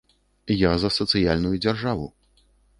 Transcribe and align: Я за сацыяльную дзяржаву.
Я 0.61 0.71
за 0.85 0.91
сацыяльную 0.97 1.55
дзяржаву. 1.67 2.13